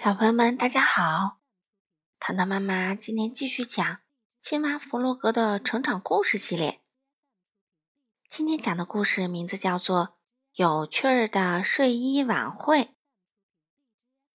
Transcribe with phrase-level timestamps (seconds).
[0.00, 1.40] 小朋友们，大家好！
[2.20, 3.98] 糖糖妈妈今天继续讲
[4.38, 6.80] 青蛙弗洛格的成长故事系列。
[8.30, 10.06] 今天讲的故事名字叫做
[10.52, 12.82] 《有趣儿的睡衣晚会》，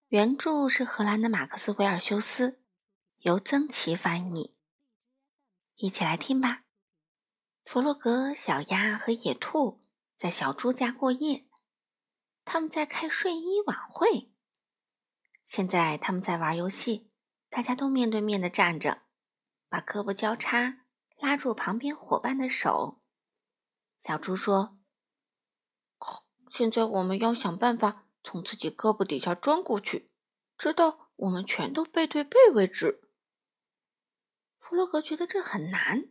[0.09, 2.59] 原著是荷兰的马克思·维尔修斯，
[3.19, 4.57] 由曾琦翻译。
[5.77, 6.63] 一起来听吧。
[7.63, 9.79] 弗洛格、小鸭和野兔
[10.17, 11.47] 在小猪家过夜，
[12.43, 14.32] 他们在开睡衣晚会。
[15.43, 17.11] 现在他们在玩游戏，
[17.49, 19.01] 大家都面对面的站着，
[19.69, 20.85] 把胳膊交叉，
[21.17, 22.99] 拉住旁边伙伴的手。
[23.99, 24.73] 小猪说
[26.49, 30.07] ：“现在我们要想办法从自己胳膊底下钻过去，
[30.57, 33.01] 直到我们全都背对背为止。”
[34.59, 36.09] 弗洛格觉得这很难。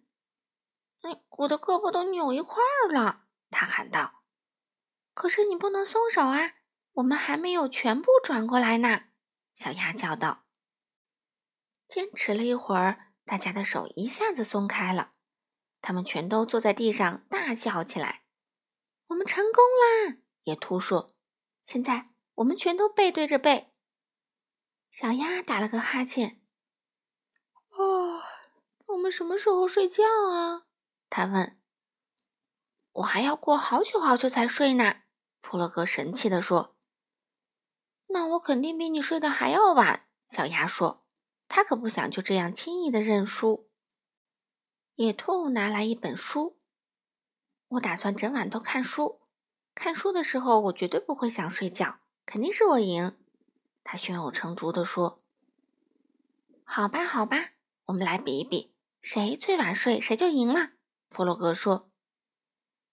[1.00, 4.22] 哎，我的胳膊都扭一块儿了，他喊道。
[5.14, 6.54] “可是你不能松手啊，
[6.92, 9.06] 我们还没有全部转过来呢。”
[9.54, 10.44] 小鸭叫道
[11.86, 15.12] ：“坚持了一会儿，大家的手一下子松开了，
[15.80, 18.22] 他们全都坐在地上大笑起来。
[19.08, 21.08] 我们成功啦！”野兔说
[21.62, 23.70] ：“现在我们全都背对着背。”
[24.90, 26.40] 小鸭打了个哈欠
[27.70, 28.22] ：“哦，
[28.86, 30.64] 我们什么时候睡觉啊？”
[31.08, 31.58] 他问。
[32.92, 35.02] “我还要过好久好久才睡呢。”
[35.42, 36.74] 弗洛格神气地说。
[38.12, 41.02] 那我肯定比你睡得还要晚，小鸭说。
[41.48, 43.68] 他可不想就这样轻易的认输。
[44.94, 46.56] 野兔拿来一本书，
[47.68, 49.20] 我打算整晚都看书。
[49.74, 53.16] 看书的时候，我绝对不会想睡觉，肯定是我赢。
[53.82, 55.18] 他胸有成竹地说。
[56.64, 57.52] 好吧，好吧，
[57.86, 60.72] 我们来比一比，谁最晚睡谁就赢了。
[61.10, 61.88] 弗洛格说。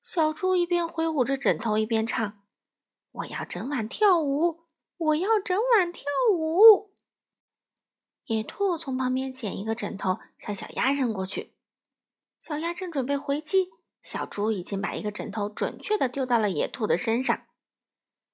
[0.01, 2.41] 小猪一边挥舞着枕头一边唱
[3.11, 4.63] ：“我要整晚跳舞。”
[4.99, 6.93] 我要整晚跳舞。
[8.25, 11.55] 野兔从旁边捡一个枕头，向小鸭扔过去。
[12.39, 17.45] 小鸭正准备回击，小猪已经把一个枕头准确的丢到了野兔的身上。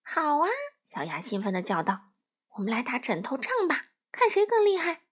[0.01, 0.49] 好啊！
[0.83, 2.09] 小鸭兴奋的叫道
[2.57, 5.03] ：“我们来打枕头仗吧，看谁更厉害。”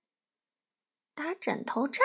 [1.14, 2.04] 打枕头仗！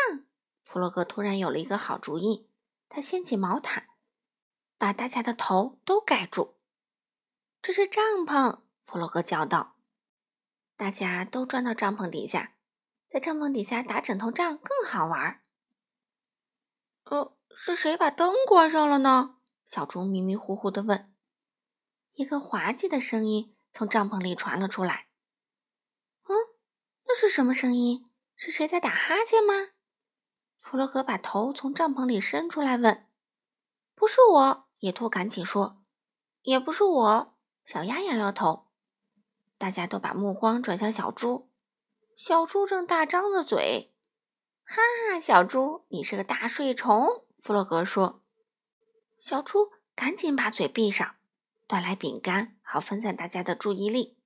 [0.63, 2.51] 弗洛格突然有了一个好主意，
[2.91, 3.89] 他掀起毛毯，
[4.77, 6.57] 把大家的头都盖住。
[7.63, 8.61] 这是帐篷。
[8.89, 9.77] 弗洛格叫道
[10.75, 12.55] ：“大家都钻到帐篷底下，
[13.11, 15.43] 在帐篷底下打枕头仗更好玩。
[17.05, 21.15] ”“呃，是谁把灯关上了呢？”小猪迷迷糊糊的问。
[22.15, 25.09] 一个滑稽的声音从帐篷里传了出来。
[26.25, 26.35] “嗯，
[27.07, 28.11] 那是什么声音？
[28.35, 29.53] 是谁在打哈欠吗？”
[30.57, 33.07] 弗洛格把头从帐篷里伸出来问。
[33.95, 35.83] “不是我。”野兔赶紧说。
[36.41, 37.35] “也不是我。”
[37.67, 38.68] 小鸭摇摇头。
[39.59, 41.51] 大家都把目光转向小猪，
[42.17, 43.93] 小猪正大张着嘴。
[44.65, 44.77] 哈
[45.11, 47.25] 哈，小猪，你是个大睡虫！
[47.41, 48.21] 弗洛格说。
[49.19, 51.17] 小猪赶紧把嘴闭上，
[51.67, 54.17] 端来饼干，好分散大家的注意力。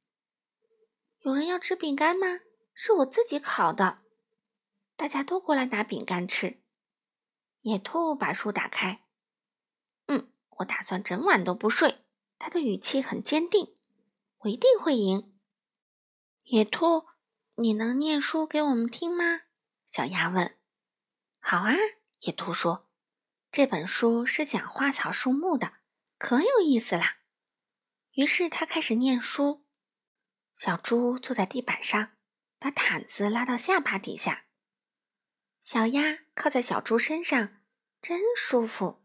[1.20, 2.40] 有人要吃饼干吗？
[2.74, 3.98] 是我自己烤的。
[4.96, 6.60] 大家都过来拿饼干吃。
[7.62, 9.04] 野兔把书打开。
[10.08, 12.04] 嗯，我打算整晚都不睡。
[12.38, 13.74] 他的语气很坚定。
[14.42, 15.32] 我一定会赢。
[16.44, 17.06] 野兔，
[17.54, 19.42] 你能念书给我们听吗？
[19.86, 20.58] 小鸭问。
[21.38, 21.74] 好啊，
[22.22, 22.88] 野兔说。
[23.52, 25.74] 这本书是讲花草树木的，
[26.18, 27.18] 可有意思啦。
[28.12, 29.64] 于是他开始念书。
[30.54, 32.16] 小猪坐在地板上，
[32.58, 34.46] 把毯子拉到下巴底下。
[35.60, 37.60] 小鸭靠在小猪身上，
[38.00, 39.02] 真舒服。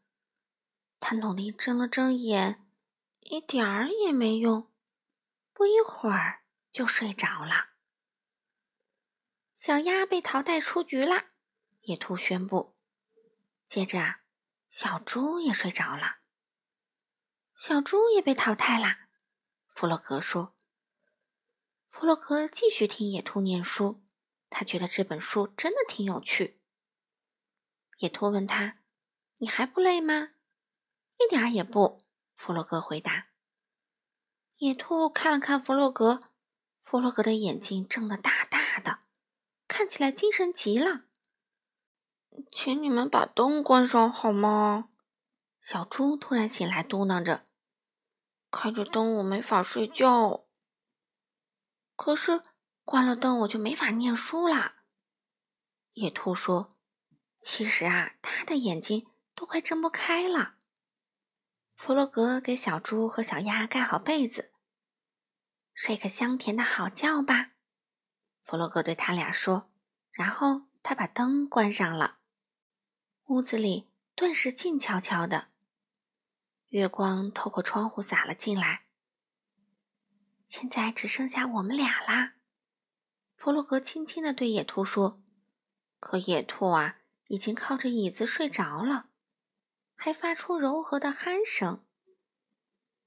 [0.99, 2.65] 它努力睁了睁眼，
[3.19, 4.71] 一点儿也没用。
[5.57, 7.69] 不一会儿就睡着了。
[9.55, 11.29] 小鸭被淘汰出局了，
[11.81, 12.77] 野兔宣布。
[13.65, 14.17] 接着，
[14.69, 16.19] 小猪也睡着了。
[17.55, 19.09] 小猪也被淘汰啦，
[19.73, 20.55] 弗洛格说。
[21.89, 24.05] 弗洛格继续听野兔念书，
[24.51, 26.61] 他觉得这本书真的挺有趣。
[27.97, 28.75] 野兔问他
[29.41, 30.33] ：“你还不累吗
[31.17, 32.05] ？”“一点儿也不。”
[32.37, 33.29] 弗洛格回答。
[34.59, 36.23] 野兔看了看弗洛格，
[36.81, 38.97] 弗洛格的眼睛睁得大大的，
[39.67, 41.03] 看起来精神极了。
[42.51, 44.89] 请你们把灯关上好吗？
[45.61, 47.43] 小猪突然醒来，嘟囔着
[48.49, 50.45] ：“开着灯我没法睡觉。
[51.95, 52.41] 可是
[52.83, 54.77] 关了灯我就没法念书啦。”
[55.93, 56.69] 野兔说
[57.39, 59.05] ：“其实啊，他的眼睛
[59.35, 60.55] 都快睁不开了。”
[61.77, 64.51] 弗洛格给小猪和小鸭盖好被子，
[65.75, 67.51] 睡个香甜的好觉吧。
[68.43, 69.69] 弗洛格对他俩说，
[70.11, 72.17] 然后他把灯关上了。
[73.25, 75.49] 屋子里顿时静悄悄的，
[76.69, 78.87] 月光透过窗户洒了进来。
[80.47, 82.33] 现在只剩下我们俩啦，
[83.35, 85.21] 弗洛格轻轻的对野兔说。
[85.99, 86.97] 可野兔啊，
[87.27, 89.06] 已经靠着椅子睡着了，
[89.97, 91.83] 还发出柔和的鼾声。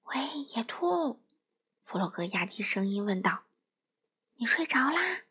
[0.03, 1.23] 喂，野兔，
[1.85, 3.45] 弗洛格压低声音问道
[4.37, 5.23] ：“你睡着啦？”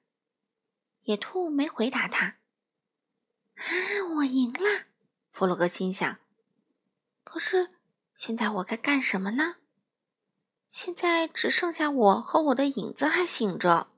[1.03, 2.37] 野兔没回答他。
[3.55, 3.63] 啊，
[4.15, 4.85] 我赢了，
[5.31, 6.19] 弗洛格心想。
[7.23, 7.69] 可是
[8.15, 9.57] 现在我该干什么呢？
[10.69, 13.89] 现在只剩下我和我的影子还醒着。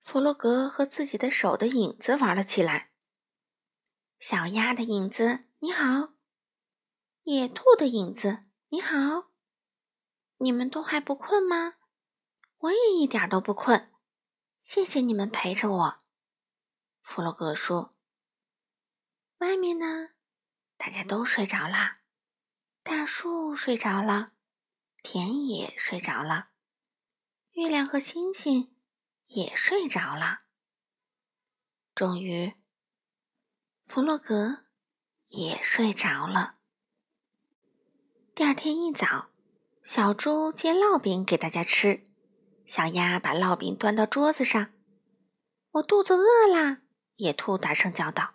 [0.00, 2.90] 弗洛格和自己的手的影子玩了起来。
[4.18, 6.14] 小鸭的影子，你好；
[7.30, 8.40] 野兔的影子，
[8.70, 9.28] 你好。
[10.38, 11.74] 你们都还不困吗？
[12.56, 13.92] 我也一点都不困。
[14.62, 15.98] 谢谢你们陪着我。
[17.02, 17.90] 弗洛格说
[19.40, 20.12] ：“外面呢？
[20.78, 21.96] 大家都睡着了。
[22.82, 24.32] 大树睡着了，
[25.02, 26.46] 田野睡着了，
[27.50, 28.74] 月亮和星星
[29.26, 30.38] 也睡着了。
[31.94, 32.54] 终于，
[33.84, 34.64] 弗洛格
[35.26, 36.54] 也睡着了。
[38.38, 39.30] 第二天一早，
[39.82, 42.04] 小猪煎烙饼给大家吃，
[42.64, 44.72] 小鸭把烙饼端到桌子上。
[45.72, 46.82] 我肚子饿啦！
[47.16, 48.34] 野兔大声叫道：“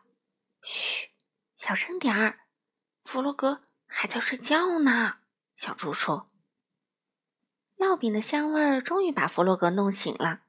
[0.61, 1.11] 嘘，
[1.55, 2.39] 小声点儿，
[3.05, 5.19] 弗洛格还在睡觉呢。”
[5.55, 6.27] 小猪说。
[7.77, 10.41] 烙饼的香味儿终于把弗洛格弄醒了。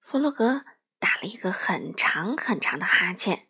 [0.00, 0.62] 弗洛格
[0.98, 3.46] 打了一个很长很长的哈欠。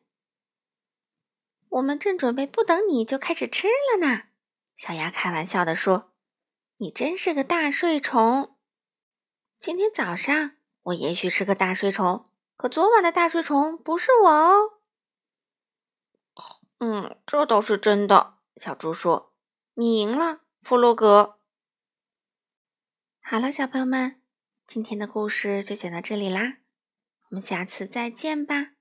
[1.70, 4.24] 我们正准备不等你就开始吃了呢，
[4.80, 6.14] 小鸭开玩笑地说
[6.80, 8.56] ：“你真是个大睡虫。
[9.58, 10.52] 今天早上
[10.84, 12.24] 我也许是个大睡虫。”
[12.56, 14.80] 可昨晚的大睡虫不是我哦。
[16.78, 18.38] 嗯，这倒是真的。
[18.56, 19.34] 小猪说
[19.76, 21.36] ：“你赢了，弗洛格。”
[23.20, 24.22] 好了，小朋友们，
[24.66, 26.60] 今天的故事就讲到这里啦，
[27.28, 28.72] 我们下次再见吧。